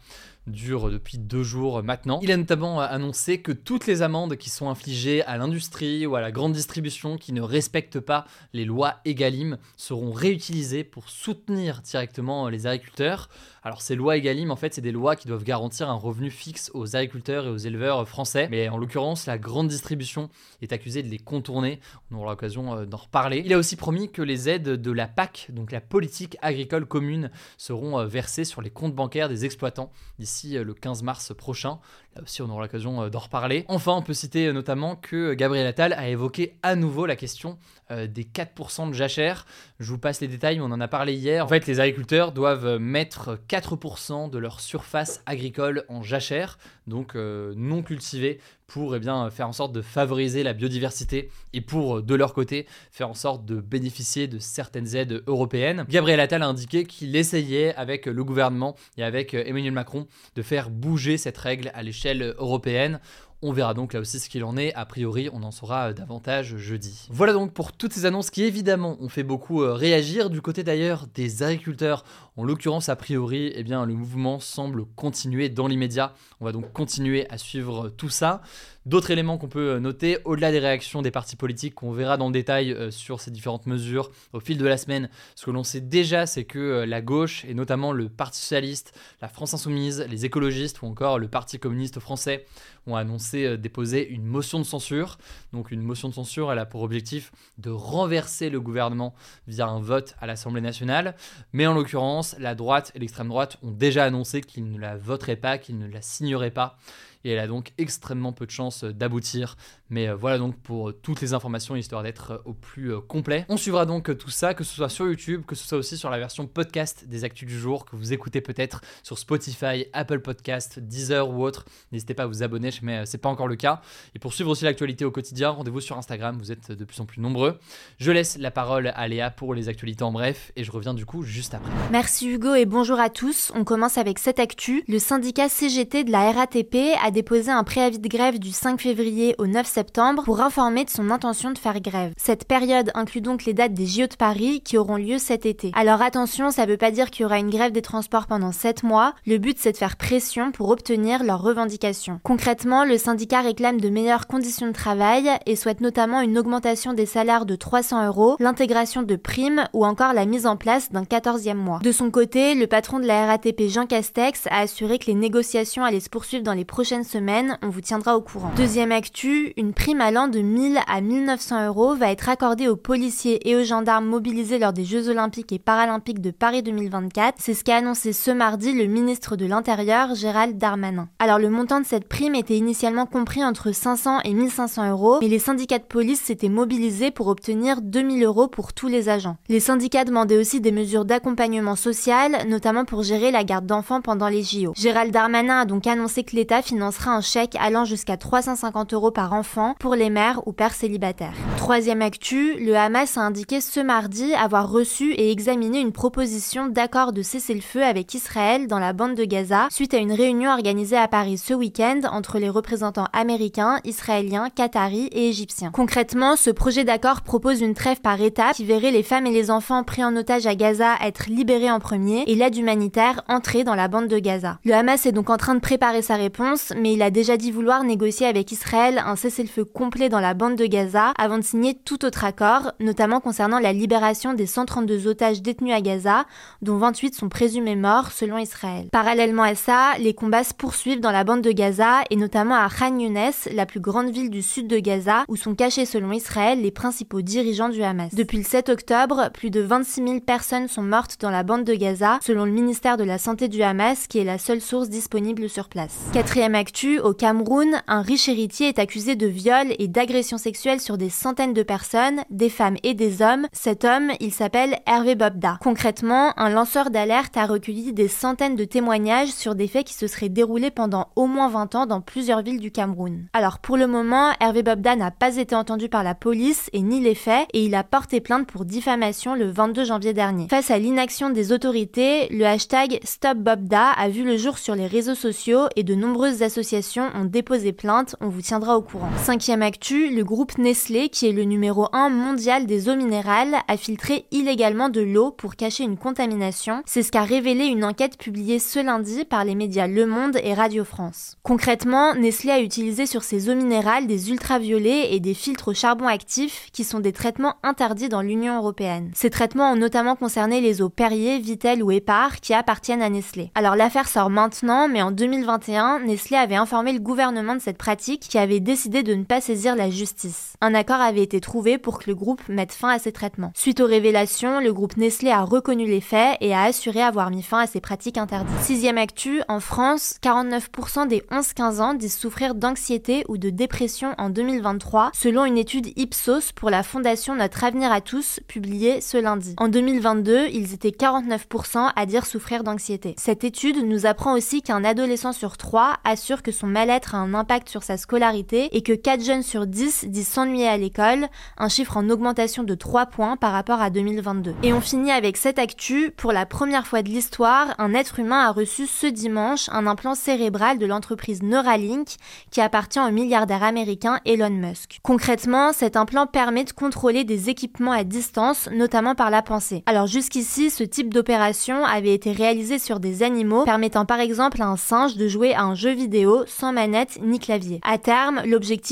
dure 0.48 0.90
depuis 0.90 1.18
deux 1.18 1.44
jours 1.44 1.82
maintenant. 1.84 2.18
Il 2.22 2.32
a 2.32 2.36
notamment 2.36 2.80
annoncé 2.80 3.40
que 3.40 3.52
toutes 3.52 3.86
les 3.86 4.02
amendes 4.02 4.36
qui 4.36 4.50
sont 4.50 4.68
infligées 4.68 5.22
à 5.22 5.36
l'industrie 5.36 6.04
ou 6.04 6.16
à 6.16 6.20
la 6.20 6.32
grande 6.32 6.52
distribution 6.52 7.16
qui 7.16 7.32
ne 7.32 7.42
respectent 7.42 8.00
pas 8.00 8.26
les 8.52 8.64
lois 8.64 8.96
EGalim 9.04 9.58
seront 9.76 10.10
réutilisées 10.10 10.82
pour 10.82 11.10
soutenir 11.10 11.80
directement 11.82 12.48
les 12.48 12.66
agriculteurs. 12.66 13.28
Alors 13.64 13.80
ces 13.80 13.94
lois 13.94 14.16
Egalim, 14.16 14.50
en 14.50 14.56
fait, 14.56 14.74
c'est 14.74 14.80
des 14.80 14.90
lois 14.90 15.14
qui 15.14 15.28
doivent 15.28 15.44
garantir 15.44 15.88
un 15.88 15.94
revenu 15.94 16.30
fixe 16.30 16.70
aux 16.74 16.96
agriculteurs 16.96 17.46
et 17.46 17.48
aux 17.48 17.56
éleveurs 17.56 18.08
français. 18.08 18.48
Mais 18.50 18.68
en 18.68 18.76
l'occurrence, 18.76 19.26
la 19.26 19.38
grande 19.38 19.68
distribution 19.68 20.30
est 20.62 20.72
accusée 20.72 21.04
de 21.04 21.08
les 21.08 21.18
contourner. 21.18 21.78
On 22.10 22.16
aura 22.16 22.32
l'occasion 22.32 22.74
euh, 22.74 22.86
d'en 22.86 22.96
reparler. 22.96 23.42
Il 23.44 23.52
a 23.52 23.58
aussi 23.58 23.76
promis 23.76 24.10
que 24.10 24.20
les 24.20 24.48
aides 24.48 24.64
de 24.64 24.90
la 24.90 25.06
PAC, 25.06 25.46
donc 25.50 25.70
la 25.70 25.80
politique 25.80 26.36
agricole 26.42 26.86
commune, 26.86 27.30
seront 27.56 28.00
euh, 28.00 28.06
versées 28.06 28.44
sur 28.44 28.62
les 28.62 28.70
comptes 28.70 28.96
bancaires 28.96 29.28
des 29.28 29.44
exploitants 29.44 29.92
d'ici 30.18 30.58
euh, 30.58 30.64
le 30.64 30.74
15 30.74 31.04
mars 31.04 31.32
prochain. 31.32 31.78
Là 32.14 32.22
aussi, 32.22 32.42
on 32.42 32.50
aura 32.50 32.62
l'occasion 32.62 33.08
d'en 33.08 33.18
reparler. 33.18 33.64
Enfin, 33.68 33.92
on 33.92 34.02
peut 34.02 34.12
citer 34.12 34.52
notamment 34.52 34.96
que 34.96 35.32
Gabriel 35.32 35.66
Attal 35.66 35.94
a 35.94 36.08
évoqué 36.08 36.58
à 36.62 36.76
nouveau 36.76 37.06
la 37.06 37.16
question 37.16 37.58
des 37.90 38.24
4% 38.24 38.88
de 38.88 38.94
jachère. 38.94 39.46
Je 39.80 39.90
vous 39.90 39.98
passe 39.98 40.20
les 40.20 40.28
détails, 40.28 40.58
mais 40.58 40.64
on 40.64 40.72
en 40.72 40.80
a 40.80 40.88
parlé 40.88 41.14
hier. 41.14 41.44
En 41.44 41.48
fait, 41.48 41.66
les 41.66 41.80
agriculteurs 41.80 42.32
doivent 42.32 42.78
mettre 42.78 43.38
4% 43.48 44.28
de 44.28 44.38
leur 44.38 44.60
surface 44.60 45.22
agricole 45.24 45.84
en 45.88 46.02
jachère, 46.02 46.58
donc 46.86 47.14
non 47.14 47.82
cultivée, 47.82 48.40
pour 48.72 48.96
eh 48.96 49.00
bien, 49.00 49.28
faire 49.28 49.48
en 49.48 49.52
sorte 49.52 49.72
de 49.72 49.82
favoriser 49.82 50.42
la 50.42 50.54
biodiversité 50.54 51.28
et 51.52 51.60
pour, 51.60 52.02
de 52.02 52.14
leur 52.14 52.32
côté, 52.32 52.66
faire 52.90 53.10
en 53.10 53.14
sorte 53.14 53.44
de 53.44 53.60
bénéficier 53.60 54.28
de 54.28 54.38
certaines 54.38 54.96
aides 54.96 55.22
européennes. 55.26 55.84
Gabriel 55.90 56.20
Attal 56.20 56.42
a 56.42 56.46
indiqué 56.46 56.84
qu'il 56.84 57.14
essayait 57.14 57.74
avec 57.74 58.06
le 58.06 58.24
gouvernement 58.24 58.74
et 58.96 59.04
avec 59.04 59.34
Emmanuel 59.34 59.72
Macron 59.72 60.06
de 60.36 60.42
faire 60.42 60.70
bouger 60.70 61.18
cette 61.18 61.36
règle 61.36 61.70
à 61.74 61.82
l'échelle 61.82 62.34
européenne. 62.38 62.98
On 63.44 63.52
verra 63.52 63.74
donc 63.74 63.92
là 63.92 63.98
aussi 63.98 64.20
ce 64.20 64.28
qu'il 64.28 64.44
en 64.44 64.56
est. 64.56 64.72
A 64.74 64.86
priori, 64.86 65.28
on 65.32 65.42
en 65.42 65.50
saura 65.50 65.92
davantage 65.92 66.56
jeudi. 66.58 67.08
Voilà 67.10 67.32
donc 67.32 67.52
pour 67.52 67.72
toutes 67.72 67.92
ces 67.92 68.06
annonces 68.06 68.30
qui 68.30 68.44
évidemment 68.44 68.96
ont 69.00 69.08
fait 69.08 69.24
beaucoup 69.24 69.62
euh, 69.62 69.72
réagir. 69.72 70.30
Du 70.30 70.40
côté 70.40 70.62
d'ailleurs 70.62 71.08
des 71.12 71.42
agriculteurs, 71.42 72.04
en 72.36 72.44
l'occurrence 72.44 72.88
a 72.88 72.94
priori, 72.94 73.52
eh 73.56 73.64
bien 73.64 73.84
le 73.84 73.94
mouvement 73.94 74.38
semble 74.38 74.84
continuer 74.94 75.48
dans 75.48 75.66
l'immédiat. 75.66 76.14
On 76.40 76.44
va 76.44 76.52
donc 76.52 76.72
continuer 76.72 77.28
à 77.30 77.38
suivre 77.38 77.88
tout 77.88 78.08
ça. 78.08 78.42
D'autres 78.84 79.12
éléments 79.12 79.38
qu'on 79.38 79.48
peut 79.48 79.74
euh, 79.74 79.80
noter, 79.80 80.18
au-delà 80.24 80.50
des 80.50 80.58
réactions 80.58 81.02
des 81.02 81.12
partis 81.12 81.36
politiques 81.36 81.76
qu'on 81.76 81.92
verra 81.92 82.16
dans 82.16 82.26
le 82.26 82.32
détail 82.32 82.72
euh, 82.72 82.90
sur 82.90 83.20
ces 83.20 83.30
différentes 83.30 83.66
mesures 83.66 84.10
au 84.32 84.40
fil 84.40 84.58
de 84.58 84.66
la 84.66 84.76
semaine, 84.76 85.08
ce 85.36 85.46
que 85.46 85.52
l'on 85.52 85.62
sait 85.62 85.80
déjà, 85.80 86.26
c'est 86.26 86.42
que 86.44 86.58
euh, 86.58 86.86
la 86.86 87.00
gauche, 87.00 87.44
et 87.44 87.54
notamment 87.54 87.92
le 87.92 88.08
Parti 88.08 88.40
socialiste, 88.40 88.98
la 89.20 89.28
France 89.28 89.54
insoumise, 89.54 90.04
les 90.10 90.24
écologistes 90.24 90.82
ou 90.82 90.86
encore 90.86 91.20
le 91.20 91.28
Parti 91.28 91.60
communiste 91.60 92.00
français, 92.00 92.44
ont 92.88 92.96
annoncé 92.96 93.56
déposer 93.56 94.08
une 94.08 94.24
motion 94.24 94.58
de 94.58 94.64
censure. 94.64 95.18
Donc 95.52 95.70
une 95.70 95.82
motion 95.82 96.08
de 96.08 96.14
censure, 96.14 96.50
elle 96.50 96.58
a 96.58 96.66
pour 96.66 96.82
objectif 96.82 97.30
de 97.58 97.70
renverser 97.70 98.50
le 98.50 98.60
gouvernement 98.60 99.14
via 99.46 99.68
un 99.68 99.80
vote 99.80 100.16
à 100.20 100.26
l'Assemblée 100.26 100.60
nationale. 100.60 101.14
Mais 101.52 101.68
en 101.68 101.74
l'occurrence, 101.74 102.34
la 102.40 102.56
droite 102.56 102.90
et 102.96 102.98
l'extrême 102.98 103.28
droite 103.28 103.58
ont 103.62 103.70
déjà 103.70 104.04
annoncé 104.04 104.40
qu'ils 104.40 104.68
ne 104.68 104.78
la 104.80 104.96
voteraient 104.96 105.36
pas, 105.36 105.58
qu'ils 105.58 105.78
ne 105.78 105.86
la 105.86 106.02
signeraient 106.02 106.50
pas 106.50 106.76
et 107.24 107.30
elle 107.30 107.38
a 107.38 107.46
donc 107.46 107.72
extrêmement 107.78 108.32
peu 108.32 108.46
de 108.46 108.50
chances 108.50 108.84
d'aboutir. 108.84 109.56
Mais 109.92 110.08
euh, 110.08 110.16
voilà 110.16 110.38
donc 110.38 110.56
pour 110.56 110.88
euh, 110.88 110.92
toutes 110.92 111.20
les 111.20 111.34
informations, 111.34 111.76
histoire 111.76 112.02
d'être 112.02 112.30
euh, 112.32 112.38
au 112.46 112.54
plus 112.54 112.98
complet. 113.02 113.44
On 113.50 113.58
suivra 113.58 113.84
donc 113.84 114.16
tout 114.16 114.30
ça, 114.30 114.54
que 114.54 114.64
ce 114.64 114.74
soit 114.74 114.88
sur 114.88 115.06
YouTube, 115.06 115.42
que 115.46 115.54
ce 115.54 115.68
soit 115.68 115.76
aussi 115.76 115.98
sur 115.98 116.08
la 116.08 116.18
version 116.18 116.46
podcast 116.46 117.04
des 117.06 117.24
actus 117.24 117.46
du 117.46 117.58
jour, 117.58 117.84
que 117.84 117.94
vous 117.94 118.14
écoutez 118.14 118.40
peut-être 118.40 118.80
sur 119.02 119.18
Spotify, 119.18 119.84
Apple 119.92 120.20
Podcast, 120.20 120.78
Deezer 120.78 121.28
ou 121.28 121.44
autre. 121.44 121.66
N'hésitez 121.92 122.14
pas 122.14 122.22
à 122.22 122.26
vous 122.26 122.42
abonner, 122.42 122.70
mais 122.80 123.04
c'est 123.04 123.18
pas 123.18 123.28
encore 123.28 123.48
le 123.48 123.56
cas. 123.56 123.82
Et 124.14 124.18
pour 124.18 124.32
suivre 124.32 124.50
aussi 124.50 124.64
l'actualité 124.64 125.04
au 125.04 125.10
quotidien, 125.10 125.50
rendez-vous 125.50 125.82
sur 125.82 125.98
Instagram, 125.98 126.38
vous 126.38 126.50
êtes 126.50 126.72
de 126.72 126.84
plus 126.86 126.98
en 127.00 127.04
plus 127.04 127.20
nombreux. 127.20 127.58
Je 127.98 128.10
laisse 128.12 128.38
la 128.38 128.50
parole 128.50 128.92
à 128.94 129.08
Léa 129.08 129.30
pour 129.30 129.52
les 129.52 129.68
actualités 129.68 130.04
en 130.04 130.12
bref, 130.12 130.52
et 130.56 130.64
je 130.64 130.72
reviens 130.72 130.94
du 130.94 131.04
coup 131.04 131.22
juste 131.22 131.52
après. 131.52 131.70
Merci 131.90 132.30
Hugo 132.30 132.54
et 132.54 132.64
bonjour 132.64 132.98
à 132.98 133.10
tous. 133.10 133.52
On 133.54 133.64
commence 133.64 133.98
avec 133.98 134.18
cette 134.18 134.38
actu. 134.40 134.84
Le 134.88 134.98
syndicat 134.98 135.50
CGT 135.50 136.04
de 136.04 136.10
la 136.10 136.32
RATP 136.32 136.96
a 137.04 137.10
déposé 137.10 137.50
un 137.50 137.62
préavis 137.62 137.98
de 137.98 138.08
grève 138.08 138.38
du 138.38 138.52
5 138.52 138.80
février 138.80 139.34
au 139.36 139.46
9 139.46 139.66
septembre 139.66 139.81
pour 140.24 140.40
informer 140.40 140.84
de 140.84 140.90
son 140.90 141.10
intention 141.10 141.50
de 141.50 141.58
faire 141.58 141.80
grève. 141.80 142.12
Cette 142.16 142.46
période 142.46 142.90
inclut 142.94 143.20
donc 143.20 143.44
les 143.44 143.54
dates 143.54 143.74
des 143.74 143.86
JO 143.86 144.06
de 144.06 144.16
Paris 144.16 144.60
qui 144.60 144.78
auront 144.78 144.96
lieu 144.96 145.18
cet 145.18 145.46
été. 145.46 145.72
Alors 145.74 146.02
attention, 146.02 146.50
ça 146.50 146.66
veut 146.66 146.76
pas 146.76 146.90
dire 146.90 147.10
qu'il 147.10 147.22
y 147.22 147.24
aura 147.24 147.38
une 147.38 147.50
grève 147.50 147.72
des 147.72 147.82
transports 147.82 148.26
pendant 148.26 148.52
7 148.52 148.82
mois. 148.82 149.14
Le 149.26 149.38
but 149.38 149.58
c'est 149.58 149.72
de 149.72 149.76
faire 149.76 149.96
pression 149.96 150.52
pour 150.52 150.70
obtenir 150.70 151.24
leurs 151.24 151.42
revendications. 151.42 152.20
Concrètement, 152.22 152.84
le 152.84 152.98
syndicat 152.98 153.40
réclame 153.42 153.80
de 153.80 153.88
meilleures 153.88 154.26
conditions 154.26 154.68
de 154.68 154.72
travail 154.72 155.30
et 155.46 155.56
souhaite 155.56 155.80
notamment 155.80 156.20
une 156.20 156.38
augmentation 156.38 156.92
des 156.92 157.06
salaires 157.06 157.46
de 157.46 157.56
300 157.56 158.06
euros, 158.06 158.36
l'intégration 158.40 159.02
de 159.02 159.16
primes 159.16 159.66
ou 159.72 159.84
encore 159.84 160.12
la 160.12 160.26
mise 160.26 160.46
en 160.46 160.56
place 160.56 160.92
d'un 160.92 161.04
14e 161.04 161.54
mois. 161.54 161.80
De 161.82 161.92
son 161.92 162.10
côté, 162.10 162.54
le 162.54 162.66
patron 162.66 163.00
de 163.00 163.06
la 163.06 163.26
RATP 163.26 163.68
Jean 163.68 163.86
Castex 163.86 164.46
a 164.46 164.60
assuré 164.60 164.98
que 164.98 165.06
les 165.06 165.14
négociations 165.14 165.84
allaient 165.84 166.00
se 166.00 166.08
poursuivre 166.08 166.44
dans 166.44 166.54
les 166.54 166.64
prochaines 166.64 167.04
semaine, 167.12 167.58
on 167.62 167.68
vous 167.68 167.80
tiendra 167.80 168.16
au 168.16 168.20
courant. 168.20 168.50
Deuxième 168.56 168.92
actu, 168.92 169.52
une 169.56 169.71
prime 169.72 170.00
allant 170.00 170.28
de 170.28 170.40
1000 170.40 170.78
à 170.86 171.00
1900 171.00 171.66
euros 171.66 171.94
va 171.94 172.10
être 172.10 172.28
accordée 172.28 172.68
aux 172.68 172.76
policiers 172.76 173.48
et 173.48 173.56
aux 173.56 173.64
gendarmes 173.64 174.06
mobilisés 174.06 174.58
lors 174.58 174.72
des 174.72 174.84
Jeux 174.84 175.08
Olympiques 175.08 175.52
et 175.52 175.58
Paralympiques 175.58 176.20
de 176.20 176.30
Paris 176.30 176.62
2024. 176.62 177.36
C'est 177.38 177.54
ce 177.54 177.64
qu'a 177.64 177.76
annoncé 177.76 178.12
ce 178.12 178.30
mardi 178.30 178.72
le 178.72 178.86
ministre 178.86 179.36
de 179.36 179.46
l'Intérieur, 179.46 180.14
Gérald 180.14 180.58
Darmanin. 180.58 181.08
Alors 181.18 181.38
le 181.38 181.48
montant 181.48 181.80
de 181.80 181.86
cette 181.86 182.08
prime 182.08 182.34
était 182.34 182.56
initialement 182.56 183.06
compris 183.06 183.44
entre 183.44 183.72
500 183.72 184.20
et 184.24 184.34
1500 184.34 184.90
euros, 184.90 185.18
mais 185.20 185.28
les 185.28 185.38
syndicats 185.38 185.78
de 185.78 185.84
police 185.84 186.20
s'étaient 186.20 186.48
mobilisés 186.48 187.10
pour 187.10 187.28
obtenir 187.28 187.80
2000 187.80 188.24
euros 188.24 188.48
pour 188.48 188.72
tous 188.72 188.88
les 188.88 189.08
agents. 189.08 189.36
Les 189.48 189.60
syndicats 189.60 190.04
demandaient 190.04 190.38
aussi 190.38 190.60
des 190.60 190.72
mesures 190.72 191.04
d'accompagnement 191.04 191.76
social, 191.76 192.46
notamment 192.48 192.84
pour 192.84 193.02
gérer 193.02 193.30
la 193.30 193.44
garde 193.44 193.66
d'enfants 193.66 194.00
pendant 194.00 194.28
les 194.28 194.42
JO. 194.42 194.72
Gérald 194.76 195.12
Darmanin 195.12 195.60
a 195.60 195.64
donc 195.64 195.86
annoncé 195.86 196.24
que 196.24 196.36
l'État 196.36 196.62
financera 196.62 197.12
un 197.12 197.20
chèque 197.20 197.56
allant 197.60 197.84
jusqu'à 197.84 198.16
350 198.16 198.92
euros 198.94 199.10
par 199.10 199.32
enfant 199.32 199.61
pour 199.78 199.94
les 199.94 200.10
mères 200.10 200.46
ou 200.46 200.52
pères 200.52 200.74
célibataires. 200.74 201.34
Troisième 201.56 202.02
actu, 202.02 202.54
le 202.58 202.76
Hamas 202.76 203.16
a 203.16 203.22
indiqué 203.22 203.60
ce 203.60 203.80
mardi 203.80 204.34
avoir 204.34 204.70
reçu 204.70 205.12
et 205.12 205.30
examiné 205.30 205.80
une 205.80 205.92
proposition 205.92 206.66
d'accord 206.66 207.12
de 207.12 207.22
cessez-le-feu 207.22 207.82
avec 207.82 208.14
Israël 208.14 208.66
dans 208.66 208.78
la 208.78 208.92
bande 208.92 209.14
de 209.14 209.24
Gaza 209.24 209.68
suite 209.70 209.94
à 209.94 209.98
une 209.98 210.12
réunion 210.12 210.50
organisée 210.50 210.96
à 210.96 211.08
Paris 211.08 211.38
ce 211.38 211.54
week-end 211.54 212.00
entre 212.10 212.38
les 212.38 212.48
représentants 212.48 213.08
américains, 213.12 213.78
israéliens, 213.84 214.48
qataris 214.50 215.08
et 215.12 215.28
égyptiens. 215.28 215.70
Concrètement, 215.70 216.36
ce 216.36 216.50
projet 216.50 216.84
d'accord 216.84 217.22
propose 217.22 217.60
une 217.60 217.74
trêve 217.74 218.00
par 218.00 218.20
étapes 218.20 218.54
qui 218.54 218.64
verrait 218.64 218.90
les 218.90 219.02
femmes 219.02 219.26
et 219.26 219.32
les 219.32 219.50
enfants 219.50 219.84
pris 219.84 220.04
en 220.04 220.16
otage 220.16 220.46
à 220.46 220.54
Gaza 220.54 220.94
être 221.02 221.26
libérés 221.28 221.70
en 221.70 221.80
premier 221.80 222.24
et 222.26 222.34
l'aide 222.34 222.56
humanitaire 222.56 223.22
entrer 223.28 223.64
dans 223.64 223.74
la 223.74 223.88
bande 223.88 224.08
de 224.08 224.18
Gaza. 224.18 224.58
Le 224.64 224.74
Hamas 224.74 225.06
est 225.06 225.12
donc 225.12 225.30
en 225.30 225.36
train 225.36 225.54
de 225.54 225.60
préparer 225.60 226.02
sa 226.02 226.16
réponse, 226.16 226.72
mais 226.76 226.92
il 226.94 227.02
a 227.02 227.10
déjà 227.10 227.36
dit 227.36 227.50
vouloir 227.50 227.84
négocier 227.84 228.26
avec 228.26 228.52
Israël 228.52 229.02
un 229.04 229.16
cessez-le-feu 229.42 229.64
complet 229.64 230.08
dans 230.08 230.20
la 230.20 230.34
bande 230.34 230.56
de 230.56 230.66
Gaza 230.66 231.12
avant 231.18 231.38
de 231.38 231.42
signer 231.42 231.74
tout 231.74 232.04
autre 232.04 232.24
accord, 232.24 232.72
notamment 232.78 233.20
concernant 233.20 233.58
la 233.58 233.72
libération 233.72 234.34
des 234.34 234.46
132 234.46 235.08
otages 235.08 235.42
détenus 235.42 235.74
à 235.74 235.80
Gaza, 235.80 236.26
dont 236.60 236.76
28 236.76 237.14
sont 237.14 237.28
présumés 237.28 237.74
morts 237.74 238.12
selon 238.12 238.38
Israël. 238.38 238.88
Parallèlement 238.92 239.42
à 239.42 239.54
ça, 239.54 239.92
les 239.98 240.14
combats 240.14 240.44
se 240.44 240.54
poursuivent 240.54 241.00
dans 241.00 241.10
la 241.10 241.24
bande 241.24 241.42
de 241.42 241.50
Gaza 241.50 242.02
et 242.10 242.16
notamment 242.16 242.54
à 242.54 242.68
Khan 242.68 242.98
Younes, 242.98 243.32
la 243.52 243.66
plus 243.66 243.80
grande 243.80 244.10
ville 244.10 244.30
du 244.30 244.42
sud 244.42 244.68
de 244.68 244.78
Gaza, 244.78 245.24
où 245.28 245.36
sont 245.36 245.54
cachés 245.54 245.86
selon 245.86 246.12
Israël 246.12 246.60
les 246.60 246.70
principaux 246.70 247.22
dirigeants 247.22 247.68
du 247.68 247.82
Hamas. 247.82 248.14
Depuis 248.14 248.38
le 248.38 248.44
7 248.44 248.68
octobre, 248.68 249.30
plus 249.34 249.50
de 249.50 249.60
26 249.60 250.04
000 250.06 250.20
personnes 250.20 250.68
sont 250.68 250.82
mortes 250.82 251.16
dans 251.20 251.30
la 251.30 251.42
bande 251.42 251.64
de 251.64 251.74
Gaza, 251.74 252.18
selon 252.22 252.44
le 252.44 252.52
ministère 252.52 252.96
de 252.96 253.04
la 253.04 253.18
Santé 253.18 253.48
du 253.48 253.62
Hamas, 253.62 254.06
qui 254.06 254.18
est 254.18 254.24
la 254.24 254.38
seule 254.38 254.60
source 254.60 254.88
disponible 254.88 255.48
sur 255.48 255.68
place. 255.68 255.96
Quatrième 256.12 256.54
actu, 256.54 257.00
au 257.00 257.12
Cameroun, 257.12 257.82
un 257.88 258.02
riche 258.02 258.28
héritier 258.28 258.68
est 258.68 258.78
accusé 258.78 259.16
de 259.16 259.31
viol 259.32 259.74
et 259.78 259.88
d'agression 259.88 260.38
sexuelle 260.38 260.80
sur 260.80 260.96
des 260.96 261.10
centaines 261.10 261.54
de 261.54 261.64
personnes, 261.64 262.22
des 262.30 262.48
femmes 262.48 262.76
et 262.84 262.94
des 262.94 263.22
hommes. 263.22 263.48
Cet 263.52 263.84
homme, 263.84 264.12
il 264.20 264.32
s'appelle 264.32 264.78
Hervé 264.86 265.16
Bobda. 265.16 265.58
Concrètement, 265.60 266.32
un 266.36 266.50
lanceur 266.50 266.90
d'alerte 266.90 267.36
a 267.36 267.46
recueilli 267.46 267.92
des 267.92 268.08
centaines 268.08 268.54
de 268.54 268.64
témoignages 268.64 269.30
sur 269.30 269.54
des 269.54 269.66
faits 269.66 269.86
qui 269.86 269.94
se 269.94 270.06
seraient 270.06 270.28
déroulés 270.28 270.70
pendant 270.70 271.08
au 271.16 271.26
moins 271.26 271.48
20 271.48 271.74
ans 271.74 271.86
dans 271.86 272.00
plusieurs 272.00 272.42
villes 272.42 272.60
du 272.60 272.70
Cameroun. 272.70 273.26
Alors 273.32 273.58
pour 273.58 273.76
le 273.76 273.86
moment, 273.86 274.30
Hervé 274.40 274.62
Bobda 274.62 274.94
n'a 274.94 275.10
pas 275.10 275.36
été 275.36 275.54
entendu 275.54 275.88
par 275.88 276.04
la 276.04 276.14
police 276.14 276.70
et 276.72 276.82
ni 276.82 277.00
les 277.00 277.14
faits 277.14 277.48
et 277.52 277.64
il 277.64 277.74
a 277.74 277.82
porté 277.82 278.20
plainte 278.20 278.46
pour 278.46 278.64
diffamation 278.64 279.34
le 279.34 279.50
22 279.50 279.84
janvier 279.84 280.12
dernier. 280.12 280.48
Face 280.48 280.70
à 280.70 280.78
l'inaction 280.78 281.30
des 281.30 281.52
autorités, 281.52 282.28
le 282.28 282.44
hashtag 282.44 283.00
Stop 283.04 283.38
Bobda 283.38 283.90
a 283.90 284.08
vu 284.08 284.24
le 284.24 284.36
jour 284.36 284.58
sur 284.58 284.74
les 284.74 284.86
réseaux 284.86 285.14
sociaux 285.14 285.66
et 285.76 285.82
de 285.82 285.94
nombreuses 285.94 286.42
associations 286.42 287.08
ont 287.14 287.24
déposé 287.24 287.72
plainte, 287.72 288.16
on 288.20 288.28
vous 288.28 288.42
tiendra 288.42 288.76
au 288.76 288.82
courant. 288.82 289.10
Cinquième 289.22 289.62
actu, 289.62 290.12
le 290.12 290.24
groupe 290.24 290.58
Nestlé, 290.58 291.08
qui 291.08 291.28
est 291.28 291.32
le 291.32 291.44
numéro 291.44 291.86
1 291.92 292.08
mondial 292.08 292.66
des 292.66 292.88
eaux 292.88 292.96
minérales, 292.96 293.54
a 293.68 293.76
filtré 293.76 294.26
illégalement 294.32 294.88
de 294.88 295.00
l'eau 295.00 295.30
pour 295.30 295.54
cacher 295.54 295.84
une 295.84 295.96
contamination. 295.96 296.82
C'est 296.86 297.04
ce 297.04 297.12
qu'a 297.12 297.22
révélé 297.22 297.66
une 297.66 297.84
enquête 297.84 298.18
publiée 298.18 298.58
ce 298.58 298.80
lundi 298.80 299.24
par 299.24 299.44
les 299.44 299.54
médias 299.54 299.86
Le 299.86 300.06
Monde 300.06 300.38
et 300.42 300.54
Radio 300.54 300.84
France. 300.84 301.36
Concrètement, 301.44 302.14
Nestlé 302.14 302.50
a 302.50 302.60
utilisé 302.60 303.06
sur 303.06 303.22
ses 303.22 303.48
eaux 303.48 303.54
minérales 303.54 304.08
des 304.08 304.32
ultraviolets 304.32 305.14
et 305.14 305.20
des 305.20 305.34
filtres 305.34 305.68
au 305.68 305.74
charbon 305.74 306.08
actif 306.08 306.68
qui 306.72 306.82
sont 306.82 306.98
des 306.98 307.12
traitements 307.12 307.54
interdits 307.62 308.08
dans 308.08 308.22
l'Union 308.22 308.56
européenne. 308.56 309.12
Ces 309.14 309.30
traitements 309.30 309.70
ont 309.70 309.76
notamment 309.76 310.16
concerné 310.16 310.60
les 310.60 310.82
eaux 310.82 310.88
Perrier, 310.88 311.38
Vitel 311.38 311.84
ou 311.84 311.92
Épar 311.92 312.40
qui 312.40 312.54
appartiennent 312.54 313.02
à 313.02 313.08
Nestlé. 313.08 313.52
Alors 313.54 313.76
l'affaire 313.76 314.08
sort 314.08 314.30
maintenant, 314.30 314.88
mais 314.88 315.00
en 315.00 315.12
2021, 315.12 316.00
Nestlé 316.00 316.36
avait 316.36 316.56
informé 316.56 316.92
le 316.92 316.98
gouvernement 316.98 317.54
de 317.54 317.60
cette 317.60 317.78
pratique 317.78 318.22
qui 318.28 318.36
avait 318.36 318.58
décidé 318.58 319.04
de 319.04 319.11
de 319.12 319.16
ne 319.18 319.24
pas 319.24 319.42
saisir 319.42 319.76
la 319.76 319.90
justice. 319.90 320.54
Un 320.62 320.72
accord 320.72 321.02
avait 321.02 321.22
été 321.22 321.38
trouvé 321.38 321.76
pour 321.76 321.98
que 321.98 322.08
le 322.08 322.14
groupe 322.14 322.40
mette 322.48 322.72
fin 322.72 322.88
à 322.88 322.98
ces 322.98 323.12
traitements. 323.12 323.52
Suite 323.54 323.80
aux 323.80 323.86
révélations, 323.86 324.58
le 324.58 324.72
groupe 324.72 324.96
Nestlé 324.96 325.30
a 325.30 325.42
reconnu 325.42 325.84
les 325.84 326.00
faits 326.00 326.38
et 326.40 326.54
a 326.54 326.62
assuré 326.62 327.02
avoir 327.02 327.28
mis 327.28 327.42
fin 327.42 327.58
à 327.58 327.66
ces 327.66 327.82
pratiques 327.82 328.16
interdites. 328.16 328.58
Sixième 328.62 328.96
actu, 328.96 329.42
en 329.48 329.60
France, 329.60 330.16
49% 330.22 331.08
des 331.08 331.20
11-15 331.30 331.80
ans 331.82 331.92
disent 331.92 332.16
souffrir 332.16 332.54
d'anxiété 332.54 333.24
ou 333.28 333.36
de 333.36 333.50
dépression 333.50 334.14
en 334.16 334.30
2023, 334.30 335.10
selon 335.12 335.44
une 335.44 335.58
étude 335.58 335.92
Ipsos 335.98 336.52
pour 336.54 336.70
la 336.70 336.82
fondation 336.82 337.34
Notre 337.34 337.64
Avenir 337.64 337.92
à 337.92 338.00
tous, 338.00 338.40
publiée 338.48 339.02
ce 339.02 339.18
lundi. 339.18 339.54
En 339.58 339.68
2022, 339.68 340.46
ils 340.54 340.72
étaient 340.72 340.88
49% 340.88 341.90
à 341.94 342.06
dire 342.06 342.24
souffrir 342.24 342.64
d'anxiété. 342.64 343.14
Cette 343.18 343.44
étude 343.44 343.84
nous 343.84 344.06
apprend 344.06 344.32
aussi 344.32 344.62
qu'un 344.62 344.84
adolescent 344.84 345.34
sur 345.34 345.58
3 345.58 345.98
assure 346.04 346.42
que 346.42 346.50
son 346.50 346.66
mal-être 346.66 347.14
a 347.14 347.18
un 347.18 347.34
impact 347.34 347.68
sur 347.68 347.82
sa 347.82 347.98
scolarité 347.98 348.74
et 348.74 348.82
que 348.82 349.01
4 349.02 349.24
jeunes 349.24 349.42
sur 349.42 349.66
10 349.66 350.06
disent 350.08 350.28
s'ennuyer 350.28 350.68
à 350.68 350.76
l'école, 350.76 351.26
un 351.58 351.68
chiffre 351.68 351.96
en 351.96 352.08
augmentation 352.08 352.62
de 352.62 352.74
3 352.74 353.06
points 353.06 353.36
par 353.36 353.52
rapport 353.52 353.82
à 353.82 353.90
2022. 353.90 354.54
Et 354.62 354.72
on 354.72 354.80
finit 354.80 355.10
avec 355.10 355.36
cette 355.36 355.58
actu. 355.58 356.12
Pour 356.16 356.32
la 356.32 356.46
première 356.46 356.86
fois 356.86 357.02
de 357.02 357.08
l'histoire, 357.08 357.74
un 357.78 357.94
être 357.94 358.20
humain 358.20 358.46
a 358.46 358.52
reçu 358.52 358.86
ce 358.86 359.06
dimanche 359.06 359.68
un 359.72 359.86
implant 359.86 360.14
cérébral 360.14 360.78
de 360.78 360.86
l'entreprise 360.86 361.42
Neuralink 361.42 362.16
qui 362.50 362.60
appartient 362.60 363.00
au 363.00 363.10
milliardaire 363.10 363.62
américain 363.62 364.20
Elon 364.24 364.50
Musk. 364.50 365.00
Concrètement, 365.02 365.72
cet 365.72 365.96
implant 365.96 366.26
permet 366.26 366.64
de 366.64 366.72
contrôler 366.72 367.24
des 367.24 367.50
équipements 367.50 367.92
à 367.92 368.04
distance, 368.04 368.68
notamment 368.72 369.14
par 369.14 369.30
la 369.30 369.42
pensée. 369.42 369.82
Alors 369.86 370.06
jusqu'ici, 370.06 370.70
ce 370.70 370.84
type 370.84 371.12
d'opération 371.12 371.84
avait 371.84 372.14
été 372.14 372.30
réalisé 372.32 372.78
sur 372.78 373.00
des 373.00 373.22
animaux, 373.22 373.64
permettant 373.64 374.04
par 374.04 374.20
exemple 374.20 374.62
à 374.62 374.66
un 374.66 374.76
singe 374.76 375.16
de 375.16 375.26
jouer 375.26 375.54
à 375.54 375.62
un 375.62 375.74
jeu 375.74 375.90
vidéo 375.90 376.44
sans 376.46 376.72
manette 376.72 377.18
ni 377.22 377.38
clavier. 377.38 377.80
À 377.82 377.98
terme, 377.98 378.42
l'objectif 378.44 378.91